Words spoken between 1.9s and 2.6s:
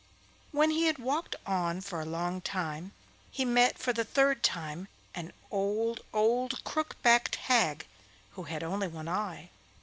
a long